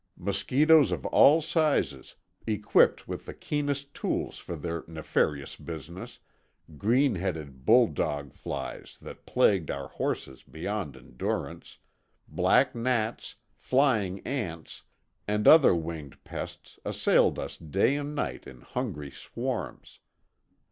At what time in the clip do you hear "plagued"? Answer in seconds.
9.27-9.69